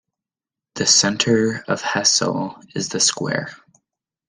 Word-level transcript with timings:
The 0.73 0.87
centre 0.87 1.63
of 1.67 1.83
Hessle 1.83 2.59
is 2.75 2.89
the 2.89 2.99
Square. 2.99 3.55